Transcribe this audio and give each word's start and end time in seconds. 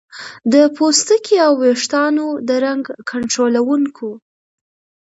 د 0.53 0.55
پوستکي 0.75 1.35
او 1.45 1.53
ویښتانو 1.63 2.27
د 2.47 2.49
رنګ 2.65 2.83
کنټرولونکو 3.09 4.09